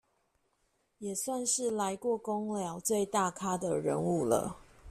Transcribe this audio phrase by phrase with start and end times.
[0.97, 4.57] 也算是來過工寮最大咖的人物了